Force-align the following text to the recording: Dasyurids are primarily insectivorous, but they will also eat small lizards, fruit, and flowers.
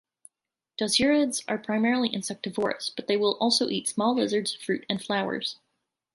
Dasyurids 0.79 1.43
are 1.47 1.59
primarily 1.59 2.09
insectivorous, 2.09 2.89
but 2.89 3.05
they 3.05 3.15
will 3.17 3.37
also 3.39 3.69
eat 3.69 3.87
small 3.87 4.15
lizards, 4.15 4.51
fruit, 4.55 4.83
and 4.89 4.99
flowers. 4.99 5.57